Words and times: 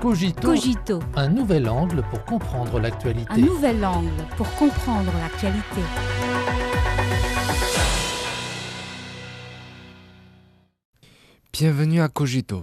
Cogito, 0.00 0.40
Cogito, 0.42 1.00
un 1.16 1.28
nouvel 1.28 1.68
angle 1.68 2.04
pour 2.08 2.24
comprendre 2.24 2.78
l'actualité. 2.78 3.32
un 3.32 3.38
nouvel 3.38 3.84
angle 3.84 4.12
pour 4.36 4.48
comprendre 4.54 5.10
l'actualité. 5.18 5.80
Bienvenue 11.52 12.00
à 12.00 12.08
Cogito. 12.08 12.62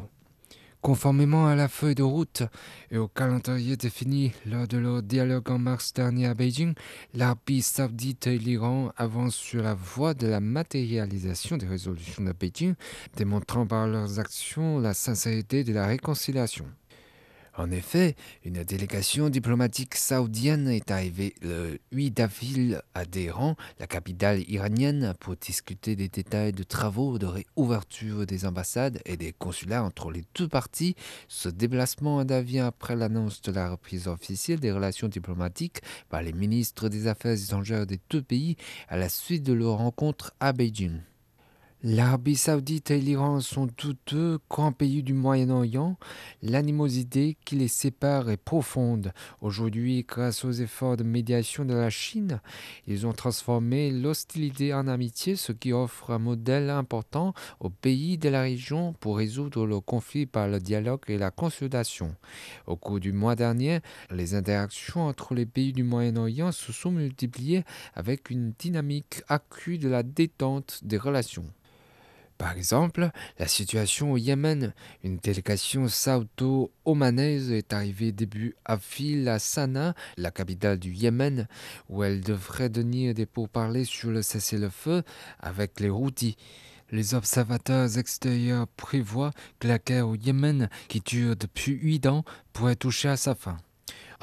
Conformément 0.80 1.48
à 1.48 1.56
la 1.56 1.68
feuille 1.68 1.96
de 1.96 2.04
route 2.04 2.44
et 2.90 2.98
au 2.98 3.10
calendrier 3.10 3.76
défini 3.76 4.32
lors 4.46 4.68
de 4.68 4.78
leur 4.78 5.04
dialogue 5.04 5.50
en 5.52 5.60
mars 5.60 5.92
dernier 5.92 6.28
à 6.28 6.34
Beijing, 6.36 6.74
l'Arabie 7.14 7.62
saoudite 7.62 8.28
et 8.28 8.38
l'Iran 8.38 8.94
avancent 8.96 9.36
sur 9.36 9.62
la 9.62 9.74
voie 9.74 10.14
de 10.14 10.28
la 10.28 10.40
matérialisation 10.40 11.58
des 11.58 11.66
résolutions 11.68 12.24
de 12.24 12.32
Beijing, 12.32 12.76
démontrant 13.18 13.68
par 13.68 13.88
leurs 13.88 14.20
actions 14.20 14.80
la 14.80 14.94
sincérité 14.94 15.66
de 15.66 15.74
la 15.74 15.86
réconciliation. 15.86 16.66
En 17.58 17.72
effet, 17.72 18.16
une 18.44 18.64
délégation 18.64 19.30
diplomatique 19.30 19.96
saoudienne 19.96 20.68
est 20.68 20.92
arrivée 20.92 21.36
le 21.42 21.80
8 21.94 22.20
avril 22.20 22.82
à 22.94 23.06
Téhéran, 23.06 23.56
la 23.80 23.88
capitale 23.88 24.44
iranienne, 24.50 25.14
pour 25.22 25.38
discuter 25.38 25.96
des 25.96 26.10
détails 26.10 26.52
de 26.52 26.64
travaux 26.64 27.18
de 27.18 27.28
réouverture 27.28 28.26
des 28.26 28.46
ambassades 28.46 29.00
et 29.06 29.16
des 29.16 29.32
consulats 29.32 29.86
entre 29.86 30.12
les 30.12 30.26
deux 30.36 30.50
parties. 30.50 30.98
Ce 31.30 31.48
déplacement 31.48 32.20
intervient 32.20 32.68
après 32.68 32.98
l'annonce 32.98 33.42
de 33.42 33.54
la 33.54 33.70
reprise 33.72 34.08
officielle 34.08 34.60
des 34.60 34.74
relations 34.74 35.08
diplomatiques 35.08 35.82
par 36.10 36.22
les 36.22 36.34
ministres 36.34 36.90
des 36.90 37.08
Affaires 37.08 37.42
étrangères 37.42 37.86
des 37.86 38.02
deux 38.10 38.22
pays 38.22 38.58
à 38.90 38.98
la 38.98 39.08
suite 39.08 39.44
de 39.44 39.54
leur 39.54 39.78
rencontre 39.78 40.34
à 40.42 40.52
Beijing. 40.52 41.00
L'Arabie 41.88 42.36
saoudite 42.36 42.90
et 42.90 43.00
l'Iran 43.00 43.42
sont 43.42 43.68
tous 43.68 43.96
deux 44.08 44.40
grands 44.50 44.72
pays 44.72 45.04
du 45.04 45.14
Moyen-Orient. 45.14 46.00
L'animosité 46.42 47.38
qui 47.46 47.58
les 47.58 47.68
sépare 47.68 48.32
est 48.32 48.44
profonde. 48.44 49.14
Aujourd'hui, 49.40 50.04
grâce 50.04 50.44
aux 50.46 50.52
efforts 50.52 50.98
de 50.98 51.04
médiation 51.04 51.64
de 51.64 51.76
la 51.76 51.92
Chine, 51.92 52.42
ils 52.88 53.06
ont 53.06 53.14
transformé 53.14 53.92
l'hostilité 53.92 54.74
en 54.74 54.88
amitié, 54.88 55.36
ce 55.36 55.52
qui 55.52 55.74
offre 55.74 56.10
un 56.10 56.18
modèle 56.18 56.72
important 56.72 57.36
aux 57.60 57.70
pays 57.70 58.18
de 58.18 58.30
la 58.30 58.42
région 58.42 58.94
pour 58.94 59.18
résoudre 59.18 59.68
le 59.68 59.80
conflit 59.80 60.26
par 60.26 60.48
le 60.48 60.60
dialogue 60.60 61.04
et 61.08 61.20
la 61.20 61.30
consultation. 61.30 62.16
Au 62.66 62.78
cours 62.78 63.00
du 63.00 63.14
mois 63.14 63.36
dernier, 63.36 63.82
les 64.10 64.34
interactions 64.34 65.06
entre 65.06 65.36
les 65.36 65.46
pays 65.46 65.72
du 65.72 65.84
Moyen-Orient 65.84 66.52
se 66.52 66.74
sont 66.74 66.90
multipliées 66.90 67.64
avec 67.94 68.32
une 68.32 68.54
dynamique 68.58 69.22
accrue 69.28 69.78
de 69.78 69.88
la 69.88 70.02
détente 70.02 70.80
des 70.82 70.98
relations. 70.98 71.46
Par 72.38 72.58
exemple, 72.58 73.12
la 73.40 73.48
situation 73.48 74.12
au 74.12 74.18
Yémen. 74.18 74.74
Une 75.04 75.18
délégation 75.18 75.88
saoudo-omanaise 75.88 77.52
est 77.52 77.72
arrivée 77.72 78.12
début 78.12 78.56
avril 78.66 79.30
à 79.30 79.40
Sanaa, 79.40 79.94
la 80.18 80.32
capitale 80.32 80.78
du 80.78 80.92
Yémen, 80.92 81.48
où 81.90 82.04
elle 82.04 82.22
devrait 82.22 82.70
tenir 82.70 83.14
des 83.14 83.26
pourparlers 83.26 83.86
sur 83.86 84.10
le 84.12 84.22
cessez-le-feu 84.22 85.04
avec 85.40 85.80
les 85.80 85.90
Houthis. 85.90 86.36
Les 86.92 87.16
observateurs 87.16 87.98
extérieurs 87.98 88.68
prévoient 88.68 89.32
que 89.60 89.68
la 89.68 89.80
guerre 89.80 90.08
au 90.08 90.16
Yémen, 90.16 90.70
qui 90.88 91.00
dure 91.00 91.36
depuis 91.36 91.74
huit 91.74 92.06
ans, 92.06 92.24
pourrait 92.54 92.76
toucher 92.76 93.10
à 93.10 93.18
sa 93.18 93.34
fin. 93.34 93.58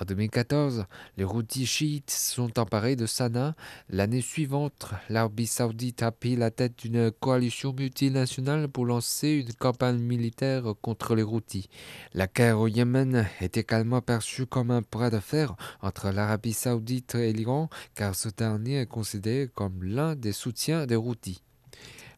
En 0.00 0.04
2014, 0.04 0.86
les 1.16 1.24
Houthis 1.24 1.66
chiites 1.66 2.10
sont 2.10 2.58
emparés 2.58 2.96
de 2.96 3.06
Sanaa. 3.06 3.54
L'année 3.90 4.20
suivante, 4.20 4.90
l'Arabie 5.08 5.46
saoudite 5.46 6.02
a 6.02 6.10
pris 6.10 6.36
la 6.36 6.50
tête 6.50 6.78
d'une 6.78 7.10
coalition 7.10 7.72
multinationale 7.72 8.68
pour 8.68 8.86
lancer 8.86 9.28
une 9.46 9.52
campagne 9.52 9.98
militaire 9.98 10.74
contre 10.80 11.14
les 11.14 11.22
Houthis. 11.22 11.68
La 12.14 12.26
guerre 12.26 12.60
au 12.60 12.68
Yémen 12.68 13.26
est 13.40 13.56
également 13.56 14.00
perçue 14.00 14.46
comme 14.46 14.70
un 14.70 14.82
bras 14.90 15.10
de 15.10 15.20
fer 15.20 15.54
entre 15.82 16.10
l'Arabie 16.10 16.54
saoudite 16.54 17.14
et 17.14 17.32
l'Iran, 17.32 17.68
car 17.94 18.14
ce 18.14 18.28
dernier 18.28 18.80
est 18.80 18.86
considéré 18.86 19.48
comme 19.54 19.82
l'un 19.82 20.14
des 20.14 20.32
soutiens 20.32 20.86
des 20.86 20.96
Houthis. 20.96 21.42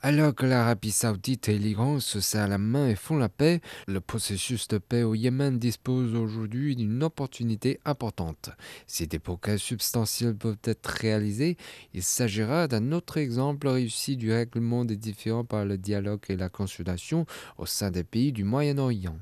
Alors 0.06 0.34
que 0.34 0.44
l'Arabie 0.44 0.90
saoudite 0.90 1.48
et 1.48 1.56
l'Iran 1.58 1.98
se 1.98 2.20
serrent 2.20 2.48
la 2.48 2.58
main 2.58 2.88
et 2.88 2.94
font 2.94 3.16
la 3.16 3.30
paix, 3.30 3.62
le 3.86 4.02
processus 4.02 4.68
de 4.68 4.76
paix 4.76 5.02
au 5.02 5.14
Yémen 5.14 5.58
dispose 5.58 6.14
aujourd'hui 6.14 6.76
d'une 6.76 7.02
opportunité 7.02 7.80
importante. 7.86 8.50
Si 8.86 9.06
des 9.06 9.18
progrès 9.18 9.56
substantiels 9.56 10.36
peuvent 10.36 10.58
être 10.64 10.88
réalisés, 10.88 11.56
il 11.94 12.02
s'agira 12.02 12.68
d'un 12.68 12.92
autre 12.92 13.16
exemple 13.16 13.66
réussi 13.66 14.18
du 14.18 14.30
règlement 14.30 14.84
des 14.84 14.98
différends 14.98 15.46
par 15.46 15.64
le 15.64 15.78
dialogue 15.78 16.20
et 16.28 16.36
la 16.36 16.50
consultation 16.50 17.24
au 17.56 17.64
sein 17.64 17.90
des 17.90 18.04
pays 18.04 18.32
du 18.32 18.44
Moyen-Orient. 18.44 19.16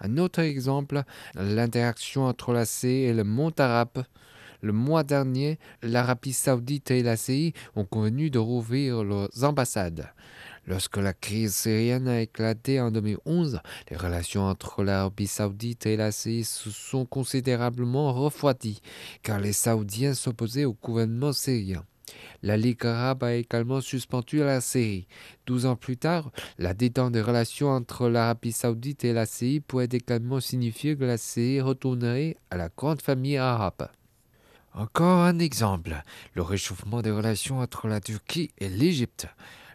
Un 0.00 0.18
autre 0.18 0.40
exemple, 0.40 1.04
l'interaction 1.36 2.24
entre 2.24 2.52
la 2.52 2.64
CE 2.64 2.86
et 2.88 3.12
le 3.12 3.22
monde 3.22 3.60
arabe. 3.60 4.02
Le 4.66 4.72
mois 4.72 5.04
dernier, 5.04 5.60
l'Arabie 5.80 6.32
saoudite 6.32 6.90
et 6.90 7.04
la 7.04 7.16
CI 7.16 7.52
ont 7.76 7.84
convenu 7.84 8.30
de 8.30 8.40
rouvrir 8.40 9.04
leurs 9.04 9.44
ambassades. 9.44 10.12
Lorsque 10.66 10.96
la 10.96 11.12
crise 11.12 11.54
syrienne 11.54 12.08
a 12.08 12.20
éclaté 12.20 12.80
en 12.80 12.90
2011, 12.90 13.60
les 13.88 13.96
relations 13.96 14.42
entre 14.42 14.82
l'Arabie 14.82 15.28
saoudite 15.28 15.86
et 15.86 15.96
la 15.96 16.10
CI 16.10 16.42
se 16.42 16.70
sont 16.70 17.06
considérablement 17.06 18.12
refroidies, 18.12 18.82
car 19.22 19.38
les 19.38 19.52
Saoudiens 19.52 20.14
s'opposaient 20.14 20.64
au 20.64 20.72
gouvernement 20.72 21.32
syrien. 21.32 21.84
La 22.42 22.56
Ligue 22.56 22.86
arabe 22.86 23.22
a 23.22 23.34
également 23.34 23.80
suspendu 23.80 24.38
la 24.38 24.60
Syrie. 24.60 25.06
Douze 25.46 25.66
ans 25.66 25.76
plus 25.76 25.96
tard, 25.96 26.32
la 26.58 26.74
détente 26.74 27.12
des 27.12 27.22
relations 27.22 27.68
entre 27.68 28.08
l'Arabie 28.08 28.50
saoudite 28.50 29.04
et 29.04 29.12
la 29.12 29.26
CI 29.26 29.60
pourrait 29.60 29.88
également 29.92 30.40
signifier 30.40 30.96
que 30.96 31.04
la 31.04 31.18
CI 31.18 31.60
retournerait 31.60 32.36
à 32.50 32.56
la 32.56 32.68
grande 32.76 33.00
famille 33.00 33.36
arabe. 33.36 33.86
Encore 34.76 35.20
un 35.20 35.38
exemple, 35.38 36.02
le 36.34 36.42
réchauffement 36.42 37.00
des 37.00 37.10
relations 37.10 37.60
entre 37.60 37.88
la 37.88 37.98
Turquie 37.98 38.50
et 38.58 38.68
l'Égypte. 38.68 39.26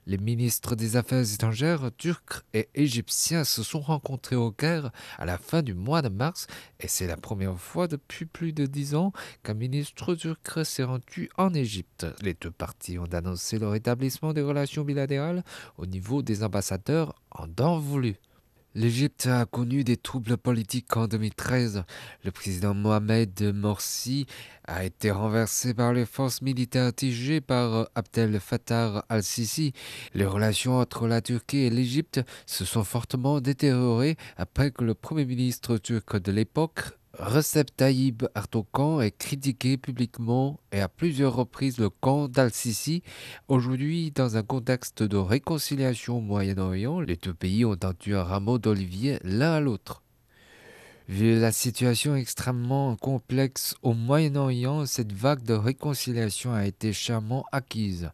Les 0.06 0.19
ministres 0.19 0.75
des 0.75 0.95
Affaires 0.95 1.34
étrangères 1.34 1.89
turcs 1.97 2.44
et 2.53 2.69
égyptiens 2.75 3.44
se 3.44 3.63
sont 3.63 3.79
rencontrés 3.79 4.35
au 4.35 4.51
Caire 4.51 4.91
à 5.17 5.25
la 5.25 5.40
fin 5.40 5.63
du 5.63 5.73
mois 5.73 6.03
de 6.03 6.09
mars 6.09 6.45
et 6.79 6.88
c'est 6.88 7.07
la 7.07 7.17
première 7.17 7.59
fois 7.59 7.88
depuis 7.88 8.25
plus 8.25 8.53
de 8.53 8.67
dix 8.67 8.94
ans 8.94 9.11
qu'un 9.41 9.56
ministre 9.56 10.13
turc 10.13 10.63
s'est 10.63 10.84
rendu 10.84 11.31
en 11.35 11.51
Égypte. 11.51 12.06
Les 12.22 12.35
deux 12.35 12.51
parties 12.51 13.00
ont 13.00 13.11
annoncé 13.11 13.57
le 13.57 13.69
rétablissement 13.69 14.34
des 14.34 14.44
relations 14.44 14.84
bilatérales 14.84 15.44
au 15.79 15.88
niveau 15.88 16.22
des 16.22 16.44
ambassadeurs 16.44 17.16
en 17.31 17.47
temps 17.47 17.79
voulu. 17.79 18.17
L'Égypte 18.74 19.28
a 19.28 19.46
connu 19.46 19.84
des 19.84 19.98
troubles 19.98 20.38
politiques 20.38 20.96
en 20.96 21.06
2013. 21.06 21.84
Le 22.24 22.32
président 22.32 22.74
Mohamed 22.74 23.54
Morsi 23.54 24.26
a 24.64 24.86
été 24.86 25.12
renversé 25.12 25.74
par 25.74 25.92
les 25.92 26.06
forces 26.06 26.42
militaires 26.42 26.94
dirigées 26.94 27.42
par 27.42 27.90
Abdel 27.96 28.40
Fattah 28.40 29.04
al-Sisi. 29.09 29.74
Les 30.14 30.26
relations 30.26 30.78
entre 30.78 31.06
la 31.06 31.22
Turquie 31.22 31.64
et 31.66 31.70
l'Égypte 31.70 32.22
se 32.46 32.64
sont 32.64 32.86
fortement 32.86 33.42
détériorées 33.42 34.16
après 34.38 34.72
que 34.72 34.86
le 34.86 34.94
premier 34.94 35.26
ministre 35.26 35.78
turc 35.78 36.18
de 36.18 36.32
l'époque, 36.32 36.84
Recep 37.19 37.75
Tayyip 37.75 38.25
Erdogan 38.35 39.01
ait 39.01 39.11
critiqué 39.11 39.77
publiquement 39.77 40.61
et 40.72 40.79
à 40.79 40.88
plusieurs 40.88 41.35
reprises 41.35 41.77
le 41.77 41.89
camp 41.89 42.29
d'Al-Sisi. 42.29 43.03
Aujourd'hui, 43.49 44.11
dans 44.11 44.38
un 44.38 44.44
contexte 44.44 45.03
de 45.03 45.17
réconciliation 45.17 46.19
au 46.19 46.22
Moyen-Orient, 46.22 47.01
les 47.01 47.17
deux 47.17 47.33
pays 47.33 47.66
ont 47.66 47.75
tendu 47.75 48.16
un 48.16 48.23
rameau 48.23 48.59
d'olivier 48.59 49.19
l'un 49.23 49.51
à 49.51 49.59
l'autre. 49.59 50.03
Vu 51.11 51.38
la 51.38 51.51
situation 51.51 52.16
extrêmement 52.16 52.95
complexe 52.95 53.75
au 53.81 53.94
Moyen-Orient, 53.94 54.85
cette 54.85 55.11
vague 55.11 55.44
de 55.44 55.53
réconciliation 55.53 56.53
a 56.53 56.66
été 56.66 56.94
chèrement 56.94 57.44
acquise. 57.51 58.11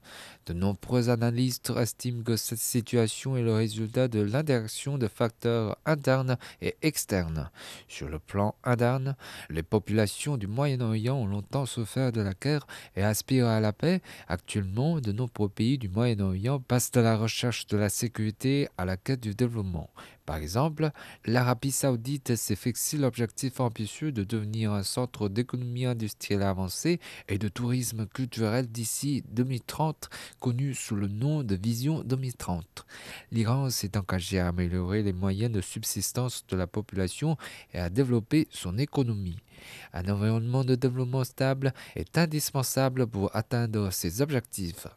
De 0.48 0.54
nombreux 0.54 1.10
analystes 1.10 1.72
estiment 1.78 2.24
que 2.24 2.36
cette 2.36 2.58
situation 2.58 3.38
est 3.38 3.44
le 3.44 3.54
résultat 3.54 4.08
de 4.08 4.22
l'interaction 4.22 4.98
de 4.98 5.08
facteurs 5.08 5.78
internes 5.86 6.38
et 6.60 6.76
externes. 6.82 7.52
Sur 7.88 8.10
le 8.10 8.18
plan 8.18 8.56
interne, 8.64 9.16
les 9.52 9.62
populations 9.62 10.36
du 10.36 10.48
Moyen-Orient 10.48 11.18
ont 11.18 11.28
longtemps 11.28 11.68
souffert 11.68 12.12
de 12.12 12.22
la 12.22 12.34
guerre 12.34 12.66
et 12.96 13.04
aspirent 13.04 13.46
à 13.46 13.60
la 13.60 13.74
paix. 13.74 14.02
Actuellement, 14.28 15.02
de 15.02 15.12
nombreux 15.12 15.50
pays 15.50 15.78
du 15.78 15.88
Moyen-Orient 15.88 16.62
passent 16.62 16.92
de 16.92 17.02
la 17.02 17.16
recherche 17.16 17.68
de 17.68 17.78
la 17.78 17.90
sécurité 17.90 18.70
à 18.76 18.86
la 18.86 18.98
quête 18.98 19.22
du 19.22 19.36
développement. 19.36 19.92
Par 20.28 20.36
exemple, 20.36 20.92
l'Arabie 21.26 21.72
saoudite 21.72 22.36
s'est 22.36 22.58
fixé 22.58 22.98
l'objectif 22.98 23.62
ambitieux 23.62 24.12
de 24.12 24.26
devenir 24.26 24.74
un 24.74 24.84
centre 24.84 25.30
d'économie 25.30 25.86
industrielle 25.86 26.44
avancée 26.44 27.00
et 27.30 27.38
de 27.38 27.48
tourisme 27.48 28.06
culturel 28.08 28.68
d'ici 28.68 29.24
2030, 29.30 30.10
connu 30.42 30.74
sous 30.74 30.98
le 30.98 31.08
nom 31.08 31.44
de 31.44 31.56
Vision 31.56 32.04
2030. 32.04 32.86
L'Iran 33.32 33.70
s'est 33.70 33.98
engagé 33.98 34.42
à 34.42 34.50
améliorer 34.50 35.02
les 35.02 35.14
moyens 35.14 35.54
de 35.54 35.62
subsistance 35.62 36.46
de 36.50 36.58
la 36.58 36.68
population 36.68 37.38
et 37.74 37.80
à 37.80 37.90
développer 37.90 38.50
son 38.52 38.78
économie. 38.78 39.38
Un 39.94 40.10
environnement 40.10 40.66
de 40.66 40.76
développement 40.76 41.24
stable 41.24 41.74
est 41.96 42.18
indispensable 42.18 43.08
pour 43.08 43.34
atteindre 43.34 43.94
ces 43.94 44.22
objectifs. 44.22 44.88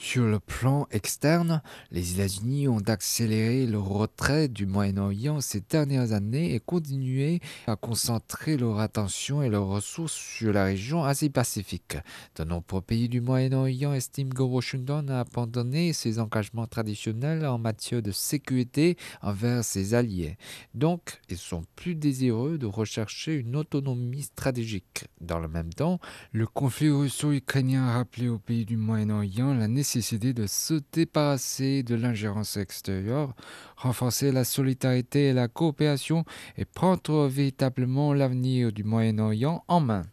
Sur 0.00 0.26
le 0.26 0.38
plan 0.38 0.86
externe, 0.92 1.60
les 1.90 2.12
États-Unis 2.12 2.68
ont 2.68 2.78
accéléré 2.86 3.66
le 3.66 3.80
retrait 3.80 4.46
du 4.46 4.64
Moyen-Orient 4.64 5.40
ces 5.40 5.60
dernières 5.60 6.12
années 6.12 6.54
et 6.54 6.60
continué 6.60 7.40
à 7.66 7.74
concentrer 7.74 8.56
leur 8.56 8.78
attention 8.78 9.42
et 9.42 9.48
leurs 9.48 9.66
ressources 9.66 10.12
sur 10.12 10.52
la 10.52 10.64
région 10.64 11.02
Asie-Pacifique. 11.02 11.96
De 12.36 12.44
nombreux 12.44 12.80
pays 12.80 13.08
du 13.08 13.20
Moyen-Orient 13.20 13.92
estiment 13.92 14.30
que 14.30 14.42
Washington 14.42 15.10
a 15.10 15.20
abandonné 15.20 15.92
ses 15.92 16.20
engagements 16.20 16.68
traditionnels 16.68 17.44
en 17.44 17.58
matière 17.58 18.00
de 18.00 18.12
sécurité 18.12 18.96
envers 19.20 19.64
ses 19.64 19.94
alliés. 19.94 20.38
Donc, 20.74 21.20
ils 21.28 21.36
sont 21.36 21.64
plus 21.74 21.96
désireux 21.96 22.56
de 22.56 22.66
rechercher 22.66 23.34
une 23.34 23.56
autonomie 23.56 24.22
stratégique. 24.22 25.06
Dans 25.20 25.40
le 25.40 25.48
même 25.48 25.72
temps, 25.72 25.98
le 26.30 26.46
conflit 26.46 26.88
russo-ukrainien 26.88 27.88
a 27.88 27.94
rappelé 27.94 28.28
aux 28.28 28.38
pays 28.38 28.64
du 28.64 28.76
Moyen-Orient 28.76 29.54
la 29.54 29.66
nécessité 29.66 29.87
de 29.96 30.46
se 30.46 30.74
débarrasser 30.92 31.82
de 31.82 31.94
l'ingérence 31.94 32.58
extérieure, 32.58 33.34
renforcer 33.76 34.32
la 34.32 34.44
solidarité 34.44 35.28
et 35.28 35.32
la 35.32 35.48
coopération 35.48 36.24
et 36.58 36.66
prendre 36.66 37.26
véritablement 37.26 38.12
l'avenir 38.12 38.70
du 38.70 38.84
Moyen-Orient 38.84 39.64
en 39.66 39.80
main. 39.80 40.04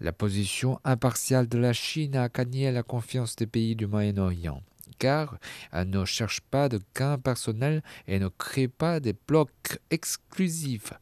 La 0.00 0.12
position 0.12 0.80
impartiale 0.84 1.48
de 1.48 1.56
la 1.56 1.72
Chine 1.72 2.16
a 2.16 2.28
gagné 2.28 2.70
la 2.72 2.82
confiance 2.82 3.36
des 3.36 3.46
pays 3.46 3.74
du 3.74 3.86
Moyen-Orient 3.86 4.60
car 4.98 5.38
elle 5.72 5.90
ne 5.90 6.04
cherche 6.04 6.40
pas 6.40 6.68
de 6.68 6.80
gains 6.96 7.18
personnels 7.18 7.82
et 8.06 8.18
ne 8.18 8.28
crée 8.28 8.68
pas 8.68 9.00
des 9.00 9.14
blocs 9.26 9.78
exclusifs. 9.90 10.92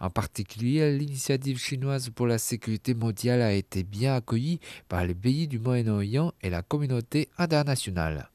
En 0.00 0.10
particulier, 0.10 0.96
l'initiative 0.96 1.58
chinoise 1.58 2.10
pour 2.10 2.26
la 2.26 2.38
sécurité 2.38 2.94
mondiale 2.94 3.42
a 3.42 3.52
été 3.52 3.82
bien 3.82 4.14
accueillie 4.14 4.60
par 4.88 5.04
les 5.04 5.14
pays 5.14 5.48
du 5.48 5.58
Moyen-Orient 5.58 6.32
et 6.42 6.50
la 6.50 6.62
communauté 6.62 7.28
internationale. 7.38 8.29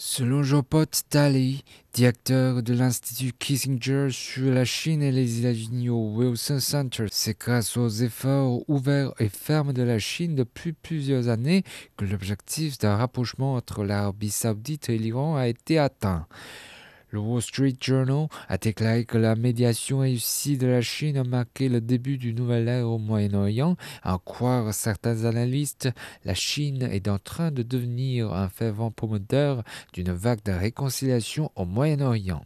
Selon 0.00 0.44
Jean-Paul 0.44 0.86
Talley, 1.10 1.56
directeur 1.92 2.62
de 2.62 2.72
l'Institut 2.72 3.32
Kissinger 3.36 4.10
sur 4.12 4.54
la 4.54 4.64
Chine 4.64 5.02
et 5.02 5.10
les 5.10 5.40
États-Unis 5.40 5.88
au 5.88 6.14
Wilson 6.14 6.60
Center, 6.60 7.06
c'est 7.10 7.36
grâce 7.36 7.76
aux 7.76 7.88
efforts 7.88 8.60
ouverts 8.68 9.12
et 9.18 9.28
fermes 9.28 9.72
de 9.72 9.82
la 9.82 9.98
Chine 9.98 10.36
depuis 10.36 10.72
plusieurs 10.72 11.26
années 11.26 11.64
que 11.96 12.04
l'objectif 12.04 12.78
d'un 12.78 12.94
rapprochement 12.94 13.54
entre 13.54 13.82
l'Arabie 13.82 14.30
saoudite 14.30 14.88
et 14.88 14.98
l'Iran 14.98 15.34
a 15.34 15.48
été 15.48 15.80
atteint. 15.80 16.28
Le 17.10 17.20
Wall 17.20 17.40
Street 17.40 17.74
Journal 17.80 18.28
a 18.48 18.58
déclaré 18.58 19.06
que 19.06 19.16
la 19.16 19.34
médiation 19.34 20.00
réussie 20.00 20.58
de 20.58 20.66
la 20.66 20.82
Chine 20.82 21.16
a 21.16 21.24
marqué 21.24 21.70
le 21.70 21.80
début 21.80 22.18
d'une 22.18 22.36
nouvelle 22.36 22.68
ère 22.68 22.88
au 22.88 22.98
Moyen-Orient. 22.98 23.76
À 24.02 24.18
croire 24.22 24.74
certains 24.74 25.24
analystes, 25.24 25.88
la 26.24 26.34
Chine 26.34 26.82
est 26.82 27.08
en 27.08 27.18
train 27.18 27.50
de 27.50 27.62
devenir 27.62 28.34
un 28.34 28.50
fervent 28.50 28.90
promoteur 28.90 29.62
d'une 29.94 30.12
vague 30.12 30.42
de 30.44 30.52
réconciliation 30.52 31.50
au 31.56 31.64
Moyen-Orient. 31.64 32.44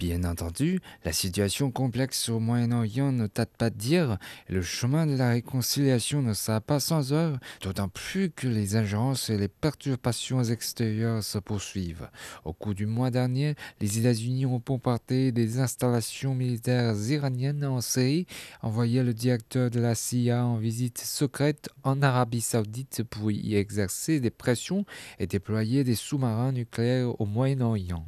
Bien 0.00 0.24
entendu, 0.24 0.80
la 1.04 1.12
situation 1.12 1.70
complexe 1.70 2.28
au 2.28 2.40
Moyen-Orient 2.40 3.12
ne 3.12 3.26
date 3.26 3.56
pas 3.56 3.70
de 3.70 3.76
dire, 3.76 4.18
et 4.48 4.52
le 4.52 4.62
chemin 4.62 5.06
de 5.06 5.16
la 5.16 5.30
réconciliation 5.30 6.20
ne 6.20 6.34
sera 6.34 6.60
pas 6.60 6.80
sans 6.80 7.12
heure, 7.12 7.38
d'autant 7.62 7.88
plus 7.88 8.30
que 8.30 8.48
les 8.48 8.76
ingérences 8.76 9.30
et 9.30 9.38
les 9.38 9.48
perturbations 9.48 10.42
extérieures 10.42 11.22
se 11.22 11.38
poursuivent. 11.38 12.08
Au 12.44 12.52
cours 12.52 12.74
du 12.74 12.86
mois 12.86 13.10
dernier, 13.10 13.54
les 13.80 13.98
États-Unis 13.98 14.46
ont 14.46 14.62
bombardé 14.64 15.30
des 15.30 15.60
installations 15.60 16.34
militaires 16.34 16.94
iraniennes 17.08 17.64
en 17.64 17.80
série, 17.80 18.26
envoyé 18.62 19.02
le 19.02 19.14
directeur 19.14 19.70
de 19.70 19.80
la 19.80 19.94
CIA 19.94 20.44
en 20.44 20.56
visite 20.56 20.98
secrète 20.98 21.68
en 21.84 22.02
Arabie 22.02 22.40
saoudite 22.40 23.04
pour 23.04 23.30
y 23.30 23.54
exercer 23.54 24.20
des 24.20 24.30
pressions 24.30 24.84
et 25.18 25.26
déployer 25.26 25.84
des 25.84 25.94
sous-marins 25.94 26.52
nucléaires 26.52 27.20
au 27.20 27.26
Moyen-Orient. 27.26 28.06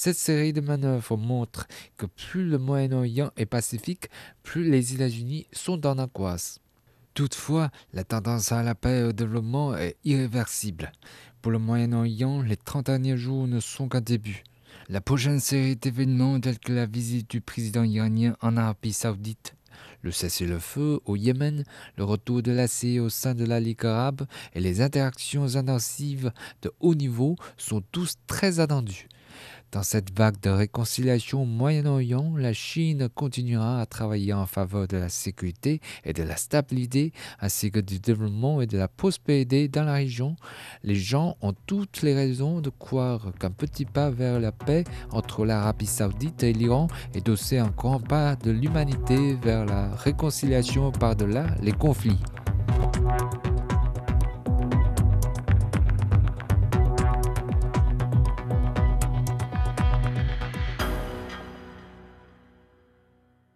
Cette 0.00 0.16
série 0.16 0.52
de 0.52 0.60
manœuvres 0.60 1.16
montre 1.16 1.66
que 1.96 2.06
plus 2.06 2.48
le 2.48 2.56
Moyen-Orient 2.56 3.32
est 3.36 3.46
pacifique, 3.46 4.08
plus 4.44 4.70
les 4.70 4.94
États-Unis 4.94 5.48
sont 5.50 5.84
en 5.88 5.98
angoisse. 5.98 6.60
Toutefois, 7.14 7.72
la 7.92 8.04
tendance 8.04 8.52
à 8.52 8.62
la 8.62 8.76
paix 8.76 9.00
et 9.00 9.02
au 9.02 9.12
développement 9.12 9.76
est 9.76 9.96
irréversible. 10.04 10.92
Pour 11.42 11.50
le 11.50 11.58
Moyen-Orient, 11.58 12.42
les 12.42 12.56
30 12.56 12.86
derniers 12.86 13.16
jours 13.16 13.48
ne 13.48 13.58
sont 13.58 13.88
qu'un 13.88 14.00
début. 14.00 14.44
La 14.88 15.00
prochaine 15.00 15.40
série 15.40 15.74
d'événements 15.74 16.38
tels 16.38 16.60
que 16.60 16.72
la 16.72 16.86
visite 16.86 17.28
du 17.28 17.40
président 17.40 17.82
iranien 17.82 18.36
en 18.40 18.56
Arabie 18.56 18.92
saoudite, 18.92 19.56
le 20.02 20.12
cessez-le-feu 20.12 21.00
au 21.06 21.16
Yémen, 21.16 21.64
le 21.96 22.04
retour 22.04 22.40
de 22.44 22.52
l'ACE 22.52 23.00
au 23.00 23.08
sein 23.08 23.34
de 23.34 23.44
la 23.44 23.58
Ligue 23.58 23.84
arabe 23.84 24.28
et 24.54 24.60
les 24.60 24.80
interactions 24.80 25.56
intensives 25.56 26.30
de 26.62 26.70
haut 26.78 26.94
niveau 26.94 27.34
sont 27.56 27.82
tous 27.90 28.14
très 28.28 28.60
attendus. 28.60 29.08
Dans 29.70 29.82
cette 29.82 30.16
vague 30.16 30.40
de 30.40 30.48
réconciliation 30.48 31.42
au 31.42 31.44
Moyen-Orient, 31.44 32.34
la 32.38 32.54
Chine 32.54 33.10
continuera 33.14 33.82
à 33.82 33.86
travailler 33.86 34.32
en 34.32 34.46
faveur 34.46 34.88
de 34.88 34.96
la 34.96 35.10
sécurité 35.10 35.82
et 36.04 36.14
de 36.14 36.22
la 36.22 36.36
stabilité, 36.36 37.12
ainsi 37.38 37.70
que 37.70 37.78
du 37.78 37.98
développement 37.98 38.62
et 38.62 38.66
de 38.66 38.78
la 38.78 38.88
prospérité 38.88 39.68
dans 39.68 39.84
la 39.84 39.92
région. 39.92 40.36
Les 40.84 40.94
gens 40.94 41.36
ont 41.42 41.52
toutes 41.66 42.00
les 42.00 42.14
raisons 42.14 42.62
de 42.62 42.70
croire 42.70 43.30
qu'un 43.38 43.50
petit 43.50 43.84
pas 43.84 44.08
vers 44.08 44.40
la 44.40 44.52
paix 44.52 44.84
entre 45.10 45.44
l'Arabie 45.44 45.84
saoudite 45.84 46.42
et 46.42 46.54
l'Iran 46.54 46.88
est 47.14 47.28
aussi 47.28 47.58
un 47.58 47.68
grand 47.68 48.00
pas 48.00 48.36
de 48.36 48.50
l'humanité 48.50 49.34
vers 49.34 49.66
la 49.66 49.94
réconciliation 49.96 50.92
par-delà 50.92 51.46
les 51.60 51.72
conflits. 51.72 52.18